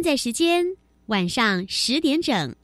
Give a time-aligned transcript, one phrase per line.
[0.00, 0.64] 现在时间
[1.08, 2.56] 晚上十点整。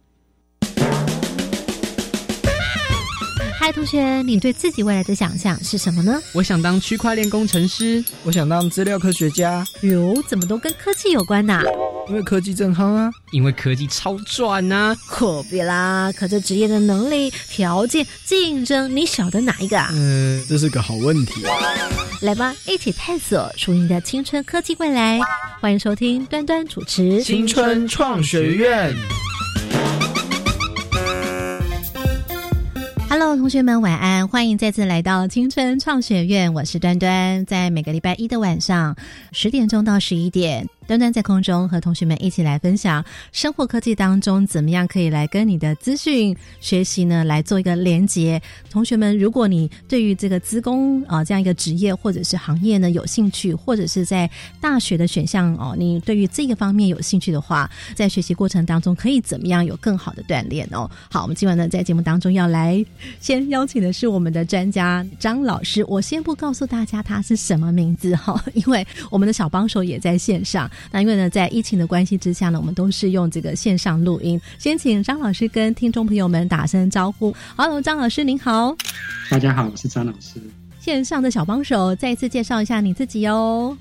[3.58, 6.18] 嗨，同学，你对自己未来的想象是什么呢？
[6.32, 9.62] 我想当区块链工程师，我想当资料科学家。
[9.82, 11.62] 哟，怎么都跟科技有关呐？
[12.08, 13.10] 因为科技正夯啊！
[13.32, 14.96] 因为科技超赚呐！
[15.04, 16.12] 何必啦？
[16.16, 19.90] 可这职业的能力、条件、竞争，你晓得哪一个啊？
[19.92, 21.42] 嗯，这是个好问题。
[22.22, 25.18] 来吧，一起探索属于你的青春科技未来。
[25.60, 28.94] 欢迎收听端端主持《青春创学院》。
[33.08, 38.94] Hello，同学们晚安，欢迎再次来到青春创学院，我是端端，在每个礼拜一的晚上
[39.32, 40.68] 十点钟到十一点。
[40.86, 48.40] 端端在空中和同学们一起来分享生活科技当中怎么样可以来跟你的资讯学习呢来做一个连接。
[48.70, 60.88] 同学们，如果你对于这个资工啊这样一个职业或者是行业呢有兴趣，或者是在大学的选项哦，你对于这个方面有兴趣的话，在学习过程当中可以怎么样有更好的锻炼哦？
[61.10, 62.84] 好，我们今晚呢在节目当中要来
[63.20, 70.70] 先邀请的是我们的专家张老师，我先不告诉大家他是什么名字哈，因为我们的小帮手也在线上。
[70.90, 74.40] 那因为呢，在疫情的关系之下呢，我们都是用这个线上录音。
[74.58, 77.34] 先请张老师跟听众朋友们打声招呼。
[77.56, 78.76] Hello，张老师您好。
[79.30, 80.40] 大家好，我是张老师。
[80.80, 83.76] 线上的小帮手，再一次介绍一下你自己哦。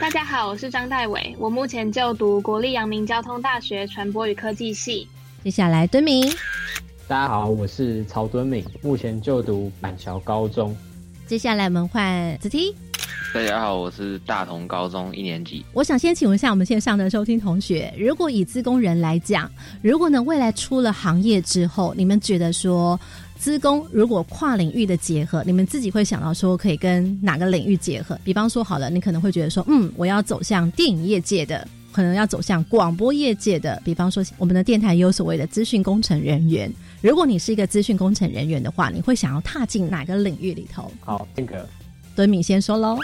[0.00, 5.08] 大家好，我是张代伟，我目前就读国立阳明交通大学传播与科技系。
[5.42, 6.28] 接下来敦明。
[7.06, 10.76] 大家好，我是曹敦敏，目前就读板桥高中。
[11.26, 12.74] 接下来我们换子题。
[13.34, 15.64] 大家好，我是大同高中一年级。
[15.72, 19.50] 我想先请问一下我们线上的收听同学，如果以资工人来讲，
[19.82, 22.98] 如果呢未来出了行业之后，你们觉得说
[23.36, 28.18] 资工如果跨领域的结合，你们自己会想到说可以跟哪个领域结合？
[28.22, 33.80] 比方说好了，你可能会觉得说，嗯，我要走向电影业界的，可能要走向广播业界的。
[33.84, 36.72] 比方说我们的电台也有所谓的资讯工程人员。
[37.02, 40.90] 如果你是一个资讯工程人员的话，你会想要踏进哪个领域里头？
[41.00, 41.68] 好，那个。
[42.14, 42.96] 敦敏先说喽。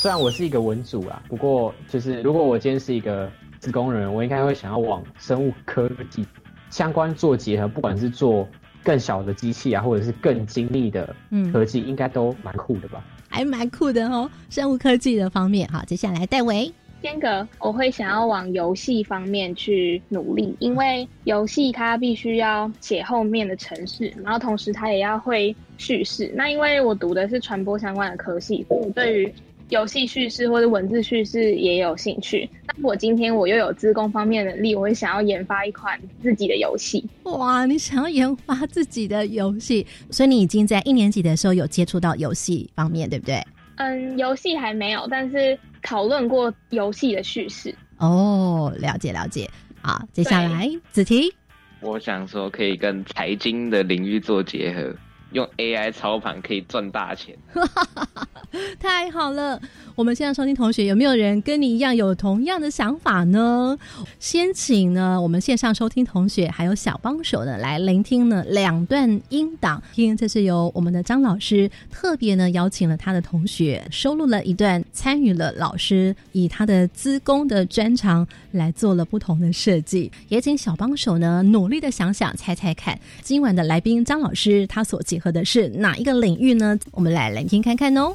[0.00, 6.24] 虽然我是一个文主啊，不过就是如果我今天是一个自工人，我应该会想要往生物科技
[6.70, 8.48] 相关做结合，不管是做
[8.84, 11.14] 更小的机器啊，或者是更精密的
[11.52, 13.02] 科技，应该都蛮酷的吧？
[13.28, 15.68] 还蛮酷的哦，生物科技的方面。
[15.68, 16.72] 好，接下来戴维。
[17.02, 26.32] 间隔，我会想要往游戏方面去努力，因为游戏它必须要写后面的城市，然后同时它也要会叙事。
[26.34, 29.34] 那因为我读的是传播相关的科系，所以对于
[29.68, 32.48] 游戏叙事或者文字叙事也有兴趣。
[32.66, 37.04] 那我今天我又有资工方面的能力，我会想要研发一款自己的游戏。
[37.24, 43.42] 哇，你想要研发自己的游戏，所以你已经在一年级的时候有接触到游戏方面，对不对？
[43.76, 45.56] 嗯，游戏还没有，但是。
[45.82, 47.74] 讨论过游戏的叙事。
[47.98, 49.50] 哦，了解了解。
[49.80, 51.32] 好，接下来子琪，
[51.80, 54.94] 我想说可以跟财经的领域做结合，
[55.32, 57.36] 用 AI 操盘可以赚大钱，
[58.80, 59.60] 太好了。
[59.94, 63.76] 我们现在收听同学有没有人跟你一样有同样的想法呢？
[64.20, 86.78] 先请呢我们线上收听同学还有小帮手呢来聆听呢两段音档，听这是由我们的张老师特别呢邀请了他的同学收录了一段，参与了老师以他的资工的专长来做了不同的设计，也请小帮手呢努力的想想猜猜看，今晚的来宾张老师他所合的是哪一个领域呢？
[86.92, 88.14] 我们来聆听看看哦。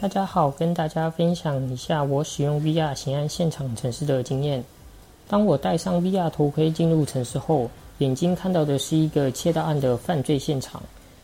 [0.00, 4.62] 大家好，跟大家分享一下我使用 VR 刑案现场城市的经验。
[5.26, 10.80] 当我戴上 VR 头盔进入城市后，眼睛看到的是一个窃盗案的犯罪现场。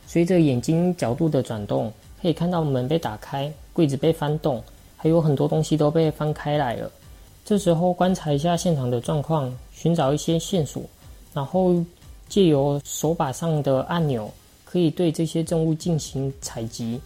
[0.06, 4.62] 随着眼睛角度的转动，可以看到门被打开，柜子被翻动，
[4.96, 6.90] 还有很多东西都被翻开来了。
[7.44, 10.88] 这时候观察一下现场的状况，寻找一些线索，
[11.34, 11.84] 然后
[12.28, 14.32] 借由手把上的按钮，
[14.64, 16.98] 可以对这些证物进行采集。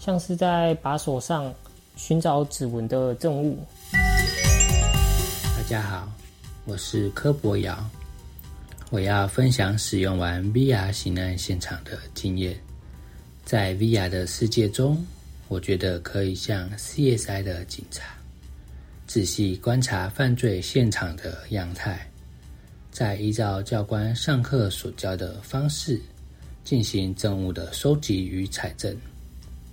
[0.00, 1.52] 像是在把手上
[1.96, 3.58] 寻找指纹的证物。
[3.92, 6.12] 大家好，
[6.66, 7.78] 我是柯博尧，
[8.90, 12.58] 我要分享使用完 VR 刑案现场的经验。
[13.44, 15.02] 在 VR 的世界中，
[15.48, 18.02] 我觉得可以像 CSI 的警察，
[19.06, 22.06] 仔细观察犯罪现场的样态，
[22.96, 26.00] 再依照教官上课所教的方式，
[26.64, 28.96] 进行证物的收集与采证。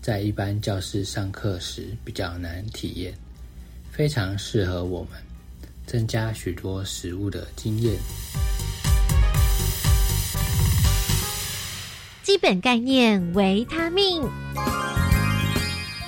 [0.02, 3.14] 在一般教室上课时比较难体验，
[3.90, 5.12] 非常适合我们
[5.88, 7.96] 增加许多食物的经验。
[12.24, 14.22] 基本概念：维他命。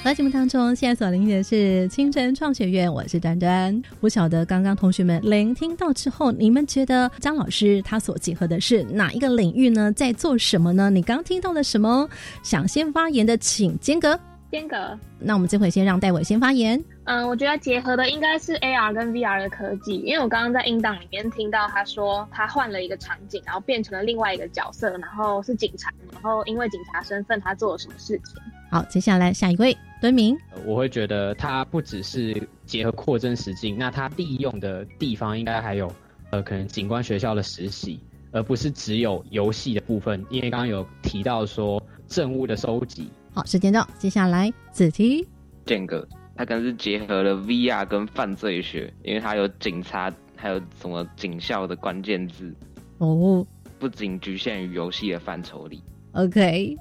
[0.06, 3.82] 在节目当中，现在所聆听的是清晨创学院，我是端端。
[4.00, 9.92] 不晓得刚刚同学们聆听到之后，你们觉得张老师他所结合的是哪一个领域呢？
[9.94, 10.92] 在做什么呢？
[10.92, 12.08] 你刚听到了什么？
[12.44, 14.20] 想先发言的，请间隔。
[14.56, 14.98] 间隔。
[15.20, 16.82] 那我们这回先让戴伟先发言。
[17.04, 28.42] 嗯，我觉得结合的应该是 AR 跟 VR 的科技，因为我刚刚在音档里面听到他说他换了一个场景，然后变成了另外一个角色，然后是警察，然后因为警察身份他做了什么事情。
[28.72, 32.36] 好，接下来下一位敦明，我会觉得他不只是
[32.66, 35.94] 结合扩增实境，那他利用的地方应该还有
[36.32, 38.00] 呃可能警官学校的实习，
[38.32, 43.12] 而不是只有游戏的部分，因为刚刚有提到说证物的收集。
[43.36, 45.28] 好，时间到，接下来子题，
[45.66, 46.08] 间隔。
[46.38, 52.56] 它可能是结合了 VR 跟犯罪学，因为它有警察，还有什么警校的关键字
[53.00, 53.46] 哦，
[53.78, 55.84] 不仅局限于游戏的范畴里。
[56.14, 56.78] OK，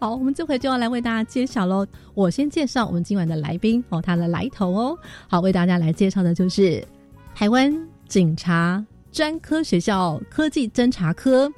[0.00, 1.86] 好，我们这回就要来为大家揭晓喽。
[2.14, 4.98] 我先介绍我们今晚的来宾哦，他的来头哦。
[5.28, 6.84] 好，为大家来介绍的就是
[7.32, 7.72] 台湾
[8.08, 11.48] 警察专科学校科技侦查科。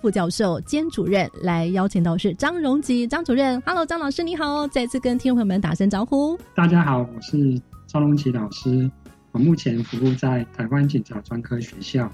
[0.00, 6.38] 副教授兼主任来邀请到是张荣吉张主任，Hello，张老师你好，再次跟听众朋友们打声招呼。
[6.54, 8.88] 大家好，我是张荣吉老师，
[9.32, 12.10] 我目前服务在台湾警察专科学校，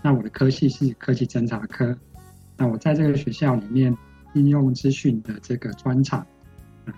[0.00, 1.96] 那我的科系是科技侦查科，
[2.56, 3.92] 那我在这个学校里面
[4.34, 6.24] 应用资讯的这个专场，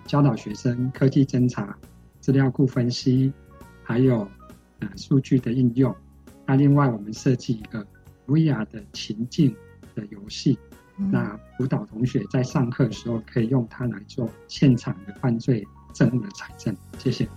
[0.05, 1.75] 教导学生科技侦查、
[2.19, 3.33] 资料库分析，
[3.81, 4.19] 还有
[4.81, 5.93] 呃数据的应用。
[6.45, 7.83] 那另外我们设计一个
[8.27, 9.51] VR 的情境。
[9.99, 10.57] 的游戏，
[10.95, 16.75] 那辅导同学在上课的时候可以用它来做现场的犯罪证物的采证。
[16.99, 17.27] 谢谢。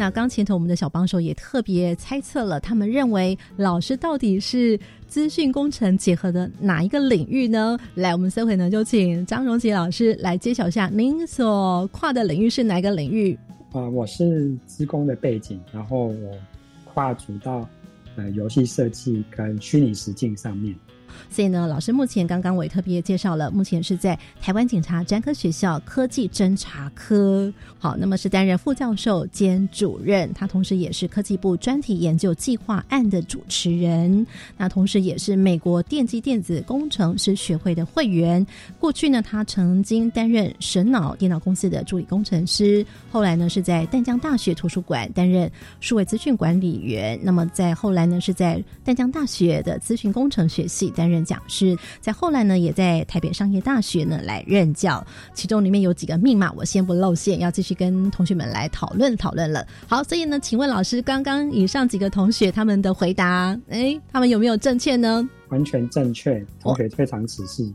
[0.00, 4.78] 那刚前头我们的小帮手也特别猜测了，他们认为老师到底是
[5.08, 7.76] 资讯工程结合的哪一个领域呢？
[7.96, 13.36] 来，我们这回呢就请张荣杰老师来揭晓一下，您所跨的领域是哪个领域？
[13.78, 16.36] 啊，我是资工的背景，然后我
[16.84, 17.68] 跨足到
[18.16, 20.74] 呃游戏设计跟虚拟实境上面。
[21.30, 27.52] 所以呢，老师目前刚刚我也特别介绍了，目前是在台湾警察专科学校科技侦查科。
[27.78, 34.26] 好，那么是担任副教授兼主任，他同时也是科技部专题研究计划案的主持人。
[34.56, 38.44] 那同时也是美国电机电子工程师学会的会员。
[38.80, 45.50] 过去呢，他曾经担任神脑电脑公司的助理工程师，后来呢是在淡江大学图书馆担任
[45.80, 47.18] 数位资讯管理员。
[47.22, 51.74] 那么在后来呢，是在淡江大学的资讯工程学系担任讲师。
[52.02, 55.02] 在后来呢，也在台北商业大学呢来任教。
[55.32, 57.78] 其中里面有几个密码，我先不露馅，要继续。
[57.78, 59.64] 跟同学们来讨论讨论了。
[59.86, 65.28] 好，所以呢，请问老师，刚刚以上几个同学他们的回答，哎，他们有没有正确呢？
[65.50, 67.72] 完全正确，同学非常仔细。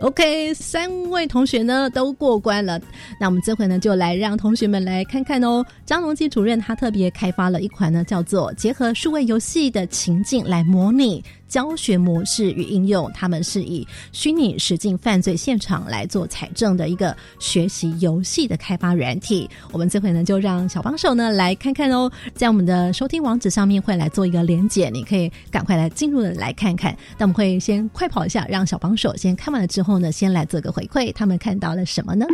[0.00, 2.80] OK，三位同学呢都过关了。
[3.20, 5.64] 那我们这回呢，就来让同学们来看看哦。
[5.86, 11.22] 张荣基主任他特别开发了一款呢，叫做结合数位游戏的情境来模拟。
[11.54, 19.48] 教学模式与应用，他们是以虚拟实境犯罪现场来做采证的一个学习游戏的开发软体。
[19.70, 26.92] 我们这回呢，就让小帮手呢来看看哦，在我们的收听网址上面会来做一个连结，你可以赶快来进入的来看看。
[27.16, 32.26] 那我们会先快跑一下，让小帮手先看完了之后呢，先来做个回馈，他们看到了什么呢？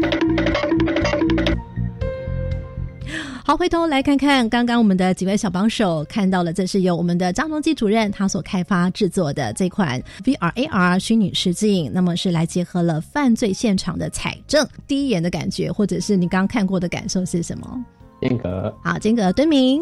[3.42, 14.66] 好，回头来看看刚刚我们的几位小帮手看到了，这是由我们的张荣基主任他所开发制作的这款 VR AR 虚拟实境，那么是来结合了犯罪现场的采证。
[14.86, 17.84] 第一眼的感觉，或者是你刚刚看过的感受是什么？
[18.20, 19.80] 间隔好，间隔敦明，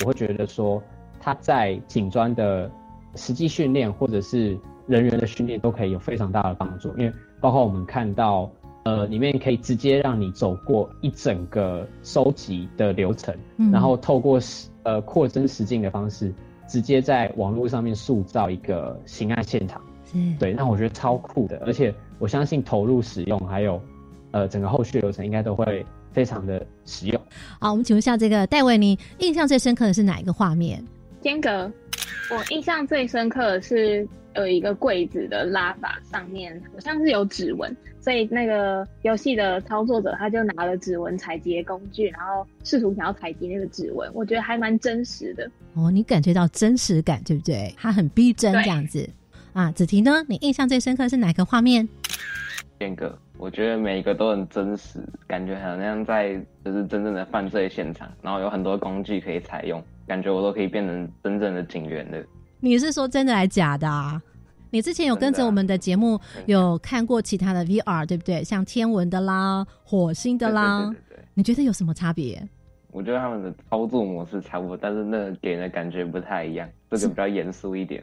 [0.00, 0.82] 我会觉得说
[1.20, 2.70] 他在警专的
[3.16, 8.50] 实际训练或者是人员的训练都可以有非常大的帮助，因为包括我们看到。
[8.84, 13.34] 呃，里面可以直接让你走过一整个收集的流程，
[13.72, 14.38] 然后透过
[14.82, 16.32] 呃扩增实境的方式，
[16.68, 19.80] 直接在网络上面塑造一个刑案现场。
[20.38, 23.80] 对，那我觉得超酷的，而且我相信投入使用还有
[24.32, 27.20] 呃整个后续流程应该都会非常的实用。
[27.58, 30.84] 好，我们请问一下这个戴维，你印象最深刻的是哪一个画面？
[31.22, 31.72] 间隔，
[32.30, 34.06] 我印象最深刻的是。
[34.36, 44.10] 有一个柜子的拉法上面好像是有指纹，所以那个游戏的操作者他就拿了指纹采集工具，然后试图想要采集那个指纹。
[44.12, 47.74] 我觉得还蛮真实的哦，你感觉到真实感对不对？
[47.78, 49.08] 它很逼真这样子
[49.52, 49.70] 啊。
[49.72, 50.24] 子婷呢？
[50.28, 51.88] 你印象最深刻是哪个画面？
[52.76, 54.98] 变个，我觉得每一个都很真实，
[55.28, 62.18] 感觉好像在就是真正的犯罪现场，然后有很多工具可以采用，感觉我都可以变成真正的警员了。
[62.64, 64.20] 你是说真的还假的啊？
[64.70, 68.42] 你之前有跟着我们的节目，有看过其他的 VR 对不对？
[68.42, 72.42] 像天文的啦、火星的啦对，你觉得有什么差别？
[72.90, 76.66] 我觉得他们的操作模式差不多，但是那给人的感觉不太一样。
[76.90, 78.02] 这个比较严肃一点，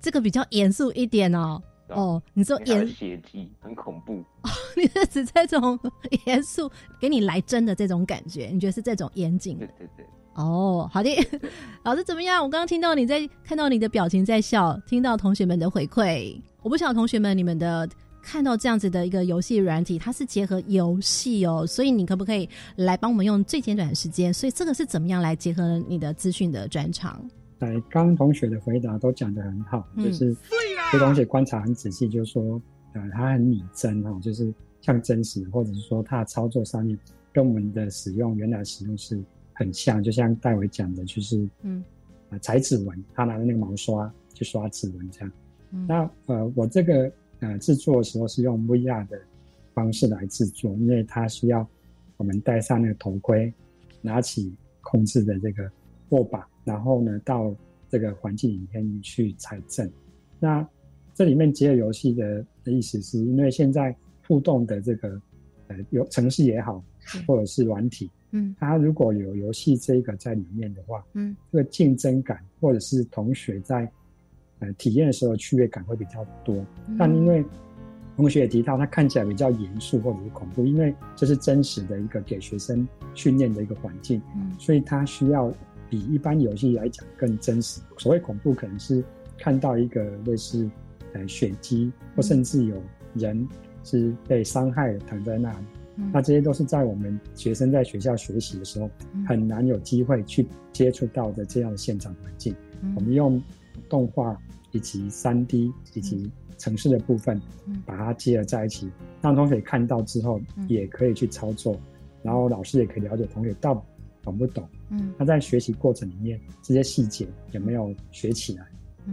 [0.00, 1.62] 这个比较严肃一点哦。
[1.90, 4.24] 哦，你说严血迹很恐怖，
[4.76, 5.78] 你是指这种
[6.26, 8.46] 严肃给你来真的这种感觉？
[8.52, 9.56] 你觉得是这种严谨？
[9.56, 10.04] 对对对。
[10.34, 11.10] 哦，好的，
[11.82, 12.42] 老师怎么样？
[12.42, 17.88] 我刚刚听到你在看到你的表情在笑，听到同学们的回馈，我不晓得同学们你们的
[18.22, 24.32] 看到这样子的一个游戏软体，它是结合游戏哦，所以你可不可以来帮我们用最简短的时间？
[24.32, 27.20] 所以这个是怎么样来结合你的资讯的专长？
[27.58, 30.34] 来，刚同学的回答都讲得很好，就是
[30.92, 32.60] 这同学观察很仔细，就是说，
[32.94, 36.96] 呃，他很拟真哈，就是像真实，或者是说它的操作上面
[37.32, 39.20] 跟我们的使用原来使用是。
[39.60, 41.84] 很像，就像戴维讲的，就是嗯，
[42.30, 45.30] 啊，踩指纹，他拿着那个毛刷去刷指纹这样。
[45.86, 49.20] 那呃，我这个呃制作的时候是用 VR 的
[49.74, 51.68] 方式来制作，因为它需要
[52.16, 53.52] 我们戴上那个头盔，
[54.00, 54.50] 拿起
[54.80, 55.70] 控制的这个
[56.08, 57.54] 握把，然后呢到
[57.90, 59.88] 这个环境里面去采证。
[60.38, 60.66] 那
[61.14, 63.94] 这里面结合游戏的的意思，是因为现在
[64.26, 65.20] 互动的这个
[65.68, 66.82] 呃有城市也好，
[67.26, 68.10] 或者是软体。
[68.32, 73.90] 嗯，它如果有游戏这个在里面的话，嗯，这个竞争感或者是同学在
[74.60, 76.64] 呃体验的时候趣味感会比较多。
[76.98, 77.44] 但因为
[78.16, 85.52] 同学也提到，他看起来比较严肃或者是恐怖，因为这是真实的一个给学生训练的一个环境，嗯，所以他需要
[85.88, 87.80] 比一般游戏来讲更真实。
[87.96, 89.02] 所谓恐怖，可能是
[89.38, 90.68] 看到一个类似
[91.14, 92.76] 呃血迹，或甚至有
[93.14, 93.48] 人
[93.82, 95.64] 是被伤害躺在那里。
[96.12, 98.90] 那这些都是在我们学生在学校学习的时候
[99.26, 102.54] 很难有机会去接触到的这样的现场环境。
[102.96, 103.42] 我们用
[103.88, 104.36] 动画
[104.72, 107.40] 以及三 D 以及城市的部分，
[107.84, 108.90] 把它结合在一起，
[109.20, 111.76] 让同学看到之后也可以去操作，
[112.22, 113.84] 然后老师也可以了解同学到
[114.22, 114.68] 懂不懂。
[114.90, 118.66] 嗯，那在学习过程里面这些细节有没有学起来？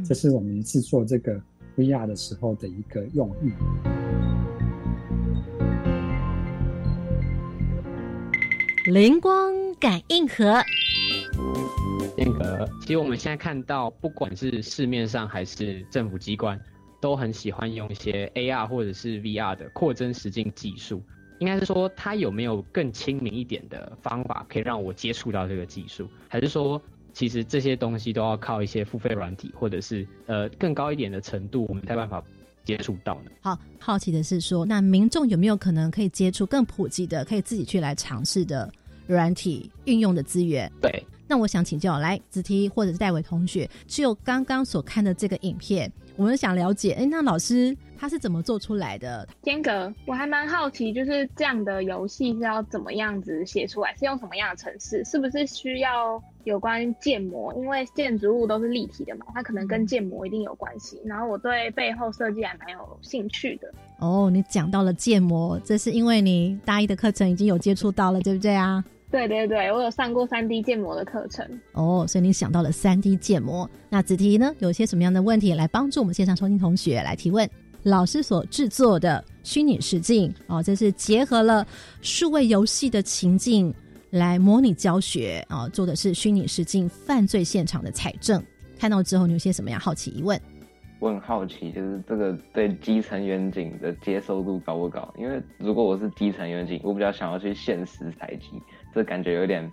[0.04, 1.42] 这是我们制作这个
[1.78, 4.37] VR 的时候的一个用意。
[8.88, 10.64] 灵光感应盒，
[12.18, 16.58] 那个，其实我们现在看到，不管是市面上还是政府机关，
[17.02, 21.04] 都很喜欢用一些 AR 或者是 VR 的扩增实境技术。
[21.40, 26.08] 应该是说，它有没有更亲民一点的方法，可以让我接触到这个技术？
[26.30, 32.24] 还是说，其实这些东西都要靠一些付费软体，或者是呃更高一点的程度，我们才办法
[32.64, 33.32] 接触到呢？
[33.42, 38.72] 好，好奇的是说，那民众有没有可能可以接触更普及的，可以自己去来尝试的？
[39.08, 41.04] 软体运用的资源，对。
[41.30, 49.28] 那我想请教，来子提或者是戴伟同学，就刚刚所看的这个影片，我们想了解，哎，那老师他是怎么做出来的？
[49.42, 55.04] 天格，我还蛮好奇，就是这样的游戏是要怎么样子写出来，是用什么样的程式？
[55.04, 57.54] 是不是需要有关建模？
[57.56, 60.98] 因为建筑物都是立体的嘛，它可能跟建模一定有关系。
[61.04, 63.70] 然后我对背后设计还蛮有兴趣的。
[64.00, 68.82] 哦，你讲到了建模，这是因为你大一的课程已经有接触到了，对不对啊？
[69.10, 73.70] 对对对，我有上过三 D 建模的课程哦，所以你想到了三 D 建模。
[73.90, 77.50] 那子提呢，有些什么样的问题来帮助我们线上收听同学来提问？
[77.84, 81.66] 老师所制作的虚拟实境哦，这是结合了
[82.02, 83.74] 数位游戏的情境
[84.10, 88.44] 来模拟教学啊，做的是虚拟实境犯罪现场的采证。
[88.78, 90.38] 看到之后，你有些什么样好奇疑问？
[91.00, 95.14] 我很好奇，就是这个对基层远景的接受度高不高？
[95.18, 98.62] 因为如果我是基层远景，我比较想要去现实采集。
[98.94, 99.70] 这感觉有点，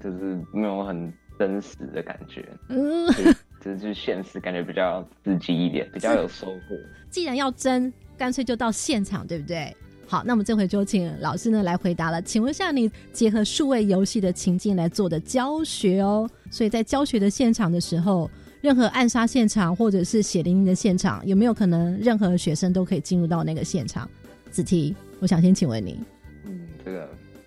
[0.00, 3.06] 就是没有很真实的感觉，嗯，
[3.60, 6.76] 就是就现实，感觉比较刺激一点，比较有收获。
[7.10, 9.74] 既然要真，干脆就到现场，对不对？
[10.06, 12.20] 好，那我们这回就请老师呢来回答了。
[12.20, 24.08] 请问一下，你结合数位游戏的情境来做的教学哦，所以在教学的现场的时候，任何暗杀现场或者是血淋淋的现场，有没有可能任何学生都可以进入到那个现场？
[24.50, 25.98] 子提，我想先请问你。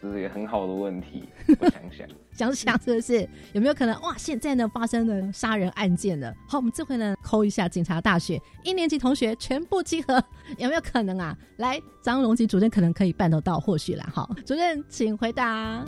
[0.06, 1.24] 这是一个很好的问题，
[1.60, 4.16] 我想想，想想是不是有没有可能哇？
[4.18, 10.24] 现在呢发生了杀人案件了，好，我们这回呢扣一下警察大学一年级同学全部集合，
[10.60, 11.36] 有没有可能啊？
[11.58, 14.08] 来，张荣吉主任可能可以办得到，或许啦。
[14.14, 15.84] 好，主任请回答。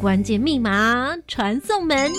[0.00, 2.10] 关键密码传送门。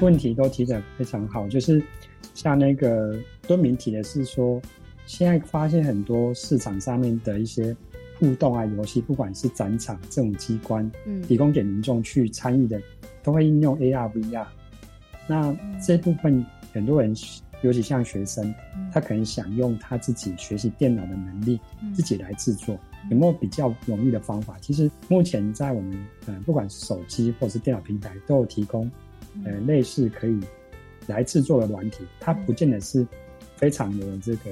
[0.00, 1.82] 问题都提的非常好，就是
[2.32, 4.62] 像那个敦明提的是说。
[5.06, 7.74] 现在发现很多市场上面的一些
[8.18, 11.22] 互动啊游戏，不管是展场、这种机关，嗯。
[11.22, 12.80] 提供给民众去参与的，
[13.22, 14.46] 都会应用 AR、VR。
[15.28, 17.14] 那这部分很多人，
[17.62, 18.54] 尤其像学生，
[18.92, 21.60] 他可能想用他自己学习电脑的能力，
[21.94, 22.78] 自己来制作，
[23.10, 24.56] 有没有比较容易的方法？
[24.60, 28.90] 其实目前在我们呃，不管是手机或者是电脑平台，都有提供
[29.44, 30.38] 呃类似可以
[31.06, 33.06] 来制作的软体，它不见得是
[33.56, 34.50] 非常的这个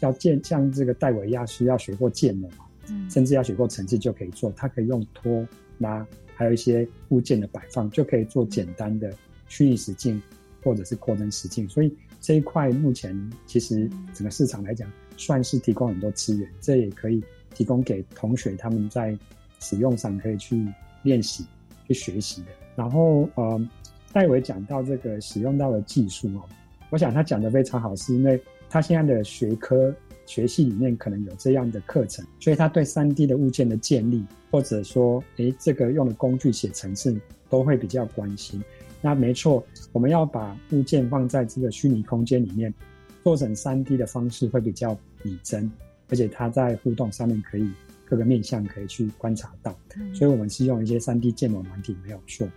[0.00, 2.66] 要建像这个戴维亚需要学过建模嘛，
[3.10, 5.46] 甚至要学过程式就可以做，它可以用拖
[5.78, 9.12] 拉，还有一些物件的摆放，就可以做简单的
[9.48, 10.20] 虚拟实境
[10.62, 11.68] 或者是扩增实境。
[11.68, 13.14] 所以这一块目前
[13.46, 17.22] 其实整个市场来讲，算是提供很多资源，这也可以
[17.54, 19.16] 提供给同学他们在
[19.60, 20.66] 使用上可以去
[21.02, 21.46] 练习、
[21.86, 22.48] 去学习的。
[22.76, 23.68] 然后呃，
[24.12, 26.42] 戴维讲到这个使用到的技术哦，
[26.90, 28.42] 我想他讲的非常好，是因为
[28.74, 29.94] 他现在的学科
[30.26, 37.16] 学系里面可能有这样的课程，所以他对三 D 的物件的建立，或者说，诶，这个用的工具写程式，
[37.48, 38.60] 都会比较关心。
[39.00, 42.74] 那没错，我们要把物件放在这个虚拟空间里面，
[43.22, 45.70] 做成三 D 的方式会比较拟真，
[46.08, 47.70] 而且它在互动上面可以
[48.04, 49.78] 各个面向可以去观察到，
[50.12, 52.48] 所以我们是用一些三 D 建模软体没有错。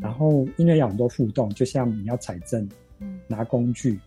[0.00, 2.66] 然后因为有很多互动，就像你要采证、
[3.28, 4.00] 拿工具，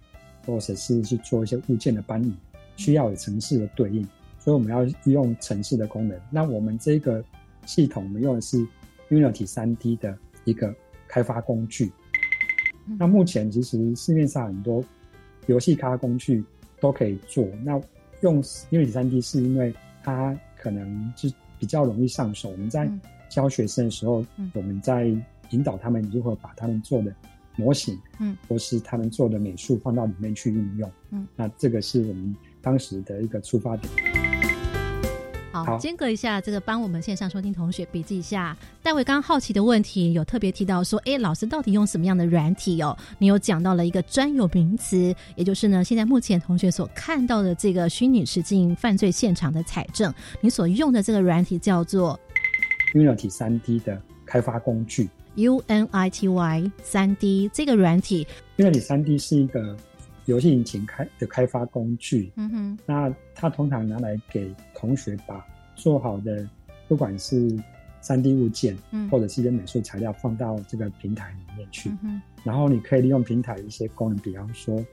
[0.45, 2.33] 或者是去做一些物件的搬移，
[2.75, 4.07] 需要有城市的对应，
[4.39, 6.19] 所以我们要用城市的功能。
[6.29, 7.23] 那我们这个
[7.65, 8.65] 系统，我们用的是
[9.09, 10.73] Unity 三 D 的一个
[11.07, 11.91] 开发工具。
[12.97, 14.83] 那目前其实市面上很多
[15.45, 16.43] 游戏开发工具
[16.79, 17.45] 都可以做。
[17.63, 17.79] 那
[18.21, 21.29] 用 Unity 三 D 是因为它可能就
[21.59, 22.49] 比较容易上手。
[22.49, 22.89] 我们在
[23.29, 25.05] 教学生的时候，我们在
[25.51, 27.13] 引导他们如何把他们做的
[27.55, 33.91] 模型，嗯，或是他们做的美术放到里面去运用，嗯，那这个是我们当时的一个出发点。
[35.51, 38.55] 好，间隔一下，这个帮我们线上收听同学笔记一下。
[38.83, 42.95] 戴维刚刚好奇的问题，有特别提到说，哎，老师到底用什么样的软体哦？
[43.17, 52.17] 你有讲到了一个专有名词，也就是呢，现在目前同学所看到的这个虚拟实境犯罪现场的采证，你所用的这个软体叫做
[52.93, 55.09] Unity 三 D 的开发工具。
[55.39, 59.73] UNITY 三 D 这个软体，Unity 三 D 是一个
[60.25, 62.29] 游戏引擎开的开发工具。
[62.35, 65.45] 嗯哼，那它通常拿来给同学把
[65.77, 66.45] 做好的，
[66.89, 67.57] 不管是
[68.01, 69.09] 三 D 物件，嗯。
[69.09, 71.89] 或者是一些美术材料放到这个平台里面去。
[71.89, 74.85] 嗯哼，然后你可以利用平台一些功能，比方说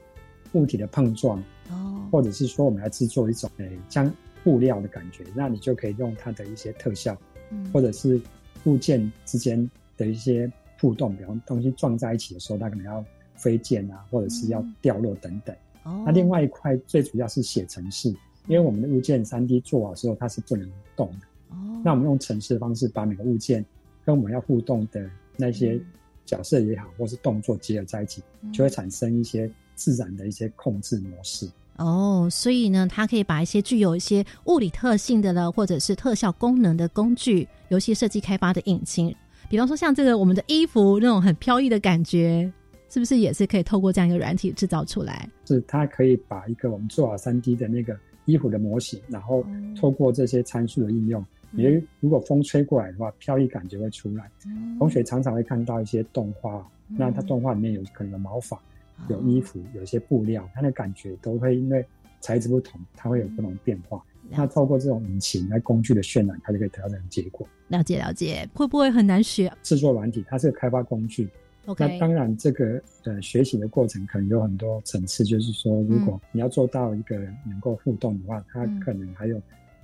[0.53, 4.09] 物体的碰撞，哦，或者是说我们来制作一种诶将
[4.45, 7.17] 布料的感觉，那你就可以用它的一些特效，
[7.51, 7.69] 嗯。
[7.73, 8.17] 或者是
[8.63, 13.03] 物件之间的一些互动，比方东西撞在一起的时候，它可能要
[13.35, 15.55] 飞溅啊，或者是要掉落等等。
[15.83, 18.09] 哦那另外一块最主要是写程式，
[18.47, 21.27] 因为我们的物件三 D 做好之后它是不能动的。
[21.49, 23.65] 哦，那我们用程式的方式把每个物件
[24.05, 25.79] 跟我们要互动的那些
[26.25, 31.49] 角色也好，或是动作结合在一起，就会产生一些自然的一些控制模式。
[31.77, 39.15] 哦，所以呢，它可以把一些具有一些物理特性的了，或者是特效功能的工具，游戏设计开发的引擎，
[39.49, 42.51] 比方说像这个我们的衣服那种很飘逸的感觉，
[42.89, 45.29] 是不是也是可以透过这样一个软体制造出来？
[45.45, 49.45] 是它可以把一个我们做好三 D 的那个衣服的模型，然后
[49.79, 54.29] 透过这些参数的应用，你会如果风吹过来的话，飘逸感就会出来。
[54.77, 58.61] 同学常常会看到一些动画，那它动画里面有可能有毛发、
[59.07, 61.85] 有衣服、有一些布料，它的感觉都会因为
[62.19, 64.03] 材质不同，它会有不同变化。
[64.29, 67.47] 那透过这种引擎来工具的渲染，它就可以得到这种结果。
[67.69, 69.51] 了解了解，会不会很难学？
[69.63, 71.29] 制作软体它是个开发工具。
[71.77, 79.41] 那当然，这个呃学习的过程可能有很多层次，就是说，如果你要做到一个能够互动的话，它可能还有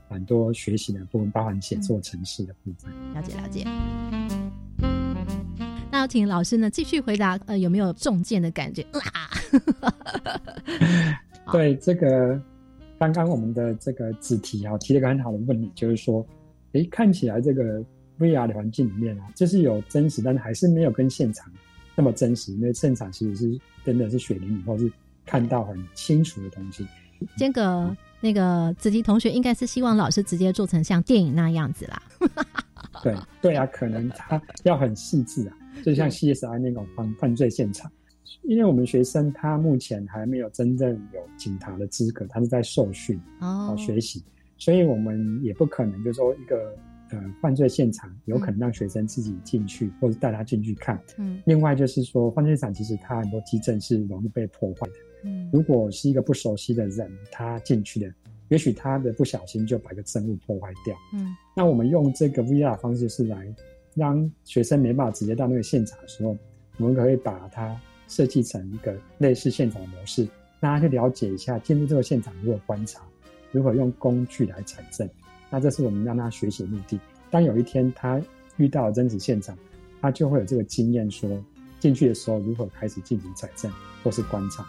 [0.07, 2.89] 很多学习的部分，包含写作程式的部分。
[3.13, 3.65] 了解了解。
[5.91, 8.83] 那要请老师呢继续回答，呃，有没有中箭的感觉？
[9.11, 9.29] 啊，
[11.51, 12.41] 对这个，
[13.11, 16.25] 刚刚我们的这个子题啊，提了一个很好的问题，就是说，
[16.73, 17.83] 诶，看起来这个
[18.19, 21.51] VR 的环境里面啊，就是有真实，但是还是没有跟现场
[21.95, 24.91] 那么真实，因为现场其实是真的是血淋淋，或是
[25.25, 26.87] 看到很清楚的东西。
[27.37, 32.01] 间隔那个子琪同学应该是希望老师直接做成像电影那样子啦。
[33.01, 37.91] 对对啊，可能他要很细致啊，就像 CSI 那种犯犯罪现场。
[38.41, 44.23] 因为我们学生他目前还没有真正有警察的资格，他是在受训哦学习，
[44.57, 46.75] 所以我们也不可能就说一个
[47.11, 50.99] 呃犯罪现场有可能让学生自己进去，或者带他进去看。
[51.17, 54.93] 嗯另外就是说，犯罪现场其实它很多基证是容易被破坏的。
[55.25, 58.13] 嗯如果是一个不熟悉的人，他进去的，
[58.49, 60.95] 也许他的不小心就把一个证物破坏掉。
[61.13, 63.47] 嗯，那我们用这个 VR 方式是来
[63.95, 66.35] 让学生没办法直接到那个现场的时候，
[66.77, 70.27] 我们可以把它设计成一个类似现场的模式，
[70.59, 73.01] 让他去了解一下进入这个现场如何观察，
[73.51, 75.09] 如何用工具来采证。
[75.49, 76.99] 那这是我们让他学习的目的。
[77.29, 78.21] 当有一天他
[78.57, 79.57] 遇到真实现场，
[80.01, 81.29] 他就会有这个经验，说
[81.79, 83.71] 进去的时候如何开始进行采证
[84.03, 84.65] 或是观察。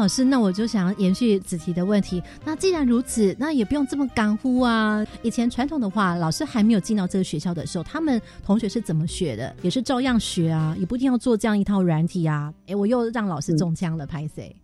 [0.00, 2.22] 但老师，那我就想要延续子琪的问题。
[2.42, 5.06] 那既然如此，那也不用这么干呼啊。
[5.20, 9.54] 以前传统的话，老师还没有进到这个学校的时候，他们同学是怎么学的？
[9.60, 12.50] 也是照样学啊，也不一定要做这样一套软体啊。
[12.66, 14.56] 哎，我又让老师中枪了，拍谁？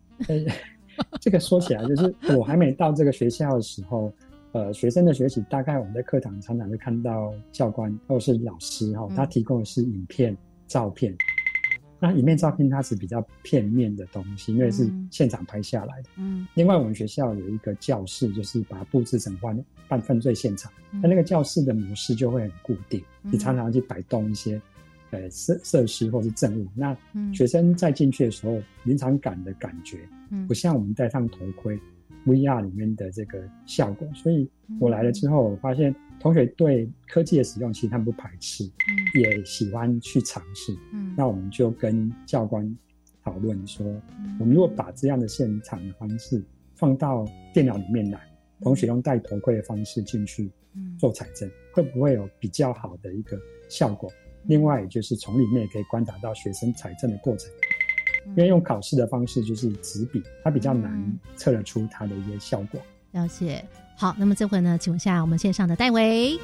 [1.20, 4.11] 这个说起来，就是我还没到这个学校的时候，
[4.53, 10.35] 呃，学生的学习大概我们在课堂常常会看到教官或者是老师哈，他提供的是影片、
[10.66, 11.14] 照片。
[11.98, 16.11] 那影片照片它是比较片面的东西，因为是现场拍下来的。
[16.16, 16.46] 嗯。
[16.54, 20.70] 另外，我们学校有一个教室，就是把它布置成犯犯犯罪现场。
[20.90, 24.61] 那那个教室的模式就会很固定，你常常去摆动一些
[25.11, 26.66] 呃设设施或是证物。
[26.74, 26.96] 那
[27.32, 29.98] 学生在进去的时候，临场感的感觉，
[30.46, 31.78] 不像我们戴上头盔
[32.26, 34.06] VR 里面的这个效果。
[34.12, 35.94] 所以我来了之后，我发现。
[36.18, 42.74] 同学对科技的使用，其实他们不排斥，嗯，也喜欢去尝试，嗯，那我们就跟教官
[43.22, 43.86] 讨论说，
[44.40, 46.42] 我们如果把这样的现场的方式
[46.74, 48.18] 放到电脑里面来，
[48.62, 50.50] 同学用戴头盔的方式进去
[50.98, 54.10] 做采证，会不会有比较好的一个效果？
[54.44, 57.52] 另外，也就是从里面也可以观察到学生采证的过程，
[58.30, 62.80] 因为用考试的方式就是纸笔，它比较难测得出它的一些效果。
[63.12, 63.64] 了解。
[63.96, 64.76] 好，那么这回呢？
[64.78, 66.38] 请问下我们线上的戴维，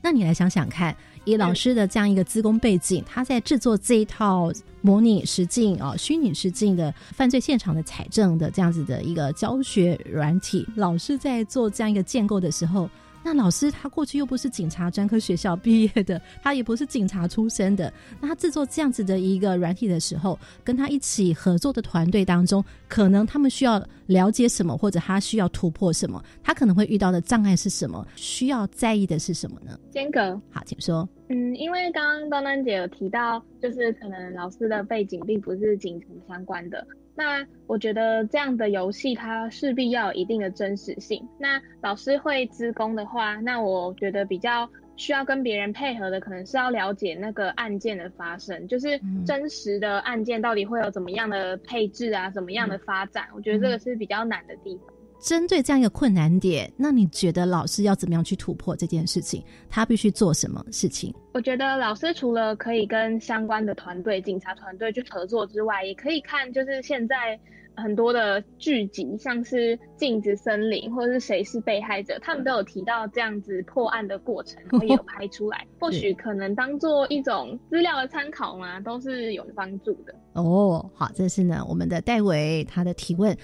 [0.00, 12.88] 那你来想想看，以老师的这样一个资工背景，他在制作这一套模拟实境啊、虚拟实境的犯罪现场的采证的这样子的一个教学软体，老师在做这样一个建构的时候。
[13.22, 17.92] 那老师他过去又不是警察专科学校毕业的，他也不是警察出身的。
[18.20, 26.22] 那他制作这样子的一个软体的时候，跟他一起合作的团队当中，可能他们需要了解什么，或者他需要突破什么？
[26.42, 28.06] 他可能会遇到的障碍是什么？
[28.16, 29.78] 需要在意的是什么呢？
[29.90, 31.08] 间隔，好，请说。
[31.28, 36.84] 嗯，因为刚刚端端姐有提到，就是可能老师的背景并不是警察相关的。
[37.20, 41.22] 那我觉得这样的游戏它势必要有一定的真实性。
[41.38, 53.28] 那老师会资工的话，那我觉得比较需要跟别人配合的，可能是要了解那个案件的发生，就是真实的案件到底会有怎么样的配置啊，怎么样的发展。
[53.36, 54.86] 我觉得这个是比较难的地方。
[55.20, 59.44] 针对这样一个困难点，那你觉得老师要怎么样去突破这件事情？
[59.68, 61.14] 他必须做什么事情？
[61.34, 67.38] 我觉得老师除了可以跟相关的团队、警察团队去合作之外，也可以看就是现在
[67.76, 75.66] 很多的剧集，像是《镜子森林》或者是《谁是被害者》，他们都有提到这样子破案的过程，然后也有拍出来。
[75.78, 80.14] 或许可能当做一种资料的参考嘛，都是有帮助的。
[80.32, 83.36] 哦，好，这是呢我们的戴维他的提问。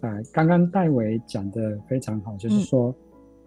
[0.00, 2.94] 啊，刚刚戴维讲的非常好，就是说，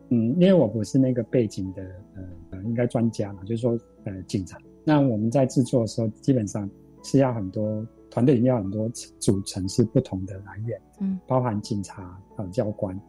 [0.09, 1.83] 嗯，因为我不是那个背景的，
[2.15, 4.57] 呃呃，应该专家嘛，就是说，呃，警察。
[4.83, 6.69] 那我们在制作的时候，基本上
[7.03, 8.87] 是要很多团队里面要很多
[9.19, 12.03] 组成是不同的来源，嗯，包含警察
[12.35, 12.99] 啊、教官，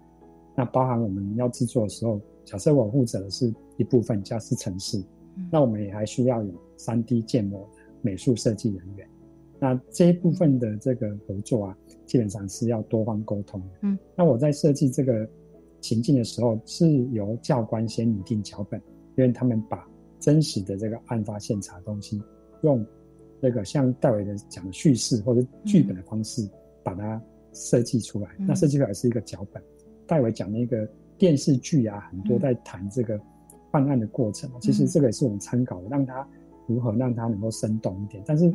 [0.57, 5.05] 那包含我们要制作的时候，假设我负责的是一部分加是城市，
[5.51, 9.07] 那我们也还需要有三 D 建模的美术设计人员。
[9.65, 11.79] 那这一部分的这个合作啊。
[12.07, 13.67] 基本上是要多方沟通的。
[13.81, 15.27] 嗯，那我在设计这个
[15.81, 18.79] 情境的时候，是由教官先拟定脚本，
[19.17, 19.89] 因为他们把
[20.21, 22.23] 真实的这个案发现场东西，
[22.63, 22.85] 用
[23.41, 26.47] 那个像戴维的讲的叙事或者剧本的方式
[26.83, 27.21] 把它
[27.55, 28.29] 设计出来。
[28.39, 29.63] 那设计出来是一个脚本。
[30.07, 33.19] 戴维讲那个电视剧啊，很多在谈这个
[33.73, 36.29] 办案的过程，其实这个也是我们参考，让他
[36.67, 38.23] 如何让他能够生动一点。
[38.27, 38.53] 但是，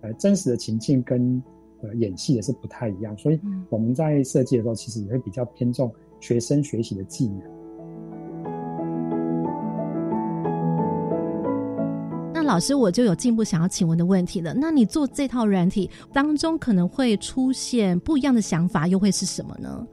[0.00, 1.42] 呃，真实的情境跟
[1.80, 3.40] 呃，演戏也是不太一样，所以
[3.70, 7.40] 我们在设计的时候，其实也会比较偏重学生学习的技能。
[12.34, 14.52] 那老师，我就有进一步想要请问的问题了。
[14.52, 19.86] 那你做这套软体当中，可能会出现不一样的想法，又会是什么呢？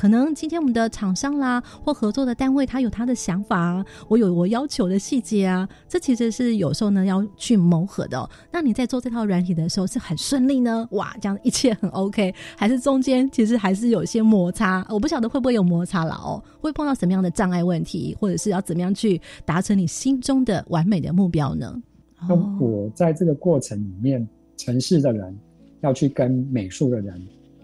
[0.00, 8.30] 可能今天我们的厂商啦，或合作的单位，他有他的想法啊，我有我要求的细节啊，这其实是有时候呢要去磨合的。
[8.50, 10.88] 那你在做这套软体的时候是很顺利呢？
[10.92, 14.82] 哇，这样一切很 OK，还是中间其实还是有些摩擦？
[14.88, 21.78] 我不晓得会不会有摩擦了哦，会碰到什么样的障碍问题，或者是要怎么样去达成你心中的完美的目标呢？
[22.26, 25.38] 那我在这个过程里面，城市的人
[25.82, 27.22] 要去跟美术的人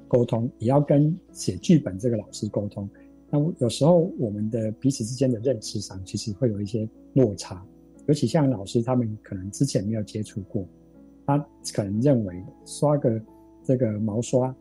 [0.09, 2.89] 沟通，也要跟写剧本这个老师沟通。
[3.29, 7.65] 那有时候我们的彼此之间的认知上，其实会有一些落差。
[8.07, 10.65] 尤其像老师他们可能之前没有接触过，
[11.27, 11.39] 他
[11.75, 13.21] 可能认为刷个
[13.65, 14.55] 这个毛刷，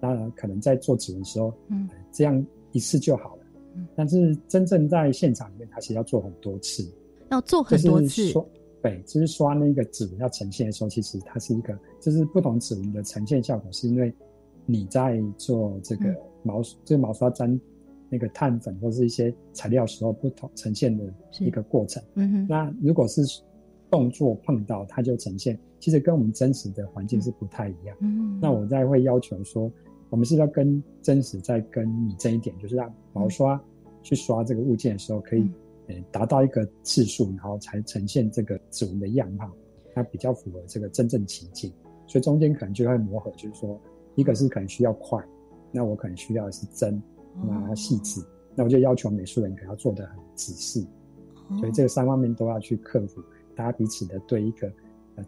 [0.00, 3.42] 当然可能在做指纹的时候，嗯，这样一次就好了。
[3.96, 6.86] 但是真正在现场里面，他其实要做很多次，
[7.30, 8.32] 要做很多次。
[8.82, 14.12] 对，就是刷那个指纹要呈现的时候，其实它是一个，就是不同指纹的呈现效果，是因为
[14.70, 17.60] 你在做这个毛这个毛刷粘
[18.08, 21.04] 那个碳粉或是一些材料时候不同呈现的
[21.40, 22.02] 一个过程。
[22.14, 22.46] 嗯哼。
[22.48, 23.22] 那如果是
[23.90, 27.96] 动作碰到，它就呈现，其实跟我们真实的环境是不太一样。
[28.00, 28.38] 嗯。
[28.40, 29.70] 那我再会要求说，
[30.08, 33.60] 我们是要跟真实在跟你这一点，就是让毛刷
[34.02, 35.50] 去刷这个物件的时候可以。
[36.12, 39.50] 达到一个次数，然后才呈现这个指纹的样貌，
[39.92, 41.72] 它比较符合这个真正情境，
[42.06, 43.76] 所以中间可能就会磨合，就是说，
[44.14, 45.22] 一个是可能需要快，
[45.72, 47.02] 那我可能需要的是真，
[47.46, 48.20] 那细致，
[48.54, 50.86] 那我就要求美术人可能要做的很仔细，
[51.58, 53.22] 所以这个三方面都要去克服，
[53.54, 54.70] 大家彼此的对一个。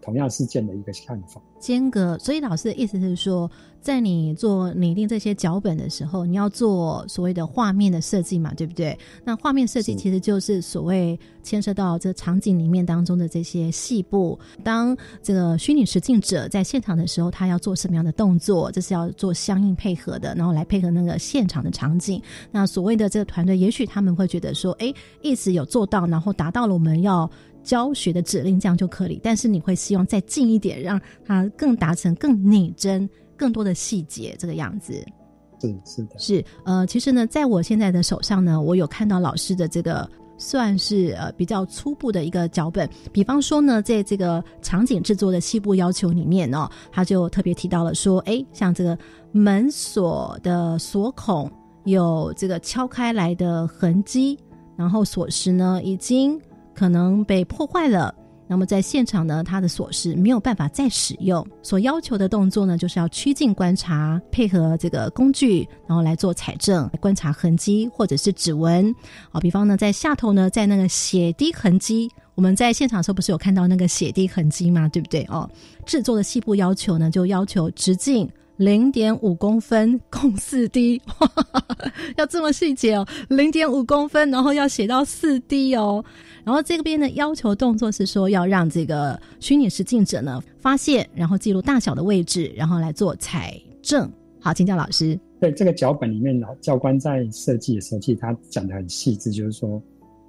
[0.00, 2.18] 同样事件的一个看法，间隔。
[2.18, 3.50] 所以老师的意思是说，
[3.80, 8.98] 在你做拟定这些脚本的时候，你要做所谓的画面的设计嘛，对不对？
[9.24, 14.38] 那画面设计其实就是所谓牵涉到这场景里面当中的这些细部。
[14.62, 22.22] 当这个虚拟实境者在现场的时候，他要做什么样的动作，这是要做相应配合的，然后来配合那个现场的场景。
[22.50, 27.30] 那所谓的这个团队，也许他们会觉得说，哎，一直有做到，然后达到了我们要。
[27.62, 35.04] 教学的指令这样就可以，但是你会希望再近一点，让它更达成更拟真、更多的细节这个样子。
[35.60, 42.90] 是是的，是呃，其实呢，在我现在的手上呢，我有看到老师的这个算是呃比较初步的一个脚本。
[43.12, 48.98] 比方说呢，在这个场景制作的细部要求里面呢，他就特别提到了说，哎，像这个
[49.30, 51.48] 门锁的锁孔
[51.84, 54.36] 有这个敲开来的痕迹，
[54.76, 56.40] 然后锁匙呢已经。
[56.74, 58.14] 可能被破坏了，
[58.46, 61.46] 那么在现场呢，它的锁匙没有办法再使用。
[61.62, 68.94] 所要求的动作呢，就是要趋近观察，配合这个工具，然后来做采证，观察痕迹或者是指纹。
[69.30, 74.88] 啊，比方呢，在下头呢，在那个血滴痕迹，我们在现场时候不是有看到那个血滴痕迹吗？
[74.88, 75.26] 对不对？
[75.30, 75.48] 哦，
[75.86, 78.28] 制作的细部要求呢，就要求直径。
[78.62, 81.02] 零点五公分共四滴，
[82.16, 83.04] 要这么细节哦！
[83.28, 86.04] 零点五公分，然后要写到四滴哦。
[86.44, 94.08] 然后这边的要求动作是说，要让这个虚拟实境者呢发现，然后记录大小的位置，然后来做采证。
[94.38, 95.18] 好，请教老师。
[95.40, 99.82] 对这个脚本里面，教官在设计的时候，其实他讲的很细致，就是说，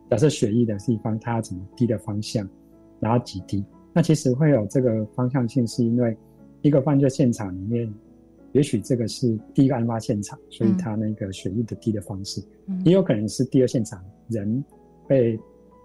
[0.09, 2.49] 假设血液的地方，它要怎么滴的方向，
[2.99, 3.63] 然后几滴。
[3.93, 6.17] 那其实会有这个方向性，是因为
[6.63, 7.93] 一个犯罪现场里面。
[8.53, 12.41] 也许这个是第一个案发现场，所以他那个血液的滴的方式，
[12.85, 14.63] 也有可能是第二现场人
[15.07, 15.39] 被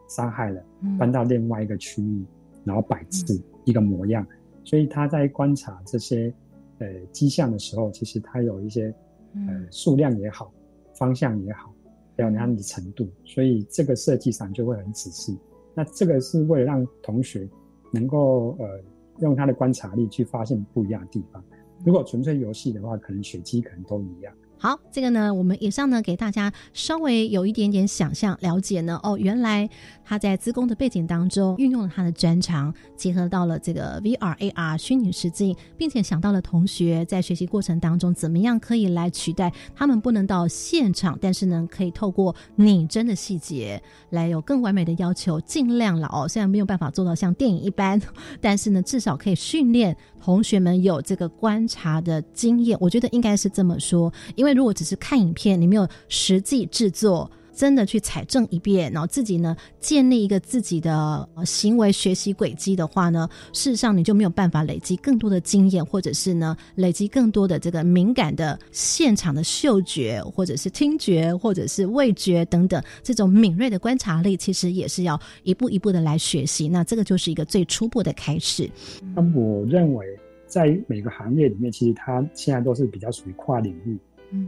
[0.09, 0.63] 杀害了，
[0.99, 2.25] 搬到另外一个区域，
[2.65, 4.27] 然后摆置一个模样，
[4.65, 6.33] 所以他在观察这些
[6.79, 8.95] 呃迹象的时候，其实他有一些
[9.35, 10.53] 呃数量也好，
[10.95, 11.75] 方向也好，
[12.17, 15.37] 还有他的程度，所以这个设计上就会很仔细。
[15.75, 17.49] 那这个是为了让同学
[17.93, 18.81] 能够呃
[19.21, 21.43] 用他的观察力去发现不一样的地方。
[21.85, 24.33] 如果纯粹游戏的话，可能血迹可能都一样。
[24.61, 28.99] 好，这个呢，我们以上呢给大家稍微有一点点想象了解呢。
[29.05, 29.71] 哦，原来
[30.05, 46.27] 他在资工的背景当中运用了他的专长，结合到了这个 VR、AR 虚拟实境，并且想到了同学在学习过程当中怎么样可以来取代他们不能到现场，但是呢可以透过拟真的细节来有更完美的要求，尽量了哦。
[46.27, 48.03] 虽然没有办法做到像电影一般，
[48.41, 52.77] 但是呢至少可以训练同学们有这个观察的经验。
[52.81, 54.59] 我觉得应该是这么说，因为。
[54.59, 76.69] 如果只是看影片，你没有实际制作，真的去采证一遍，然后自己呢建立一个自己的行为学习轨迹的话呢，事实上你就没有办法累积更多的经验，或者是呢累积更多的这个敏感的现场的嗅觉，或者是听觉，或者是味觉等等这种敏锐的观察力，其实也是要一步一步的来学习。
[76.69, 78.71] 那这个就是一个最初步的开始。
[79.17, 80.07] 那我认为，
[80.47, 83.99] 在每个行业里面，其实它现在都是比较属于跨领域。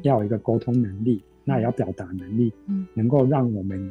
[0.03, 3.91] 要有一个沟通能力，那也要表达能力，嗯，能够让我们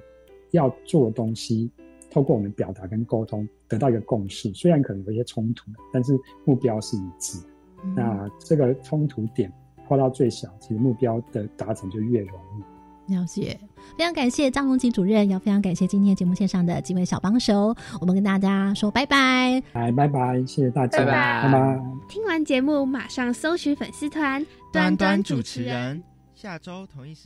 [0.52, 1.70] 要做的东西，
[2.10, 4.50] 透过我们表达跟沟通得到一个共识。
[4.54, 7.38] 虽然可能有一些冲突，但是目标是一致。
[7.96, 9.52] 那这个冲突点
[9.88, 13.14] 扩到最小，其实目标的达成就越容易。
[13.14, 13.60] 了解，
[13.98, 17.76] 非常感谢张荣吉主任，也非常感谢今天节目线上的几位小帮手。
[18.00, 21.82] 我们跟大家说拜拜，来拜拜，谢谢大家，拜拜拜拜。
[22.08, 26.04] 听完节目马上搜寻粉丝团端端主持人，
[26.36, 27.18] 下周同一时。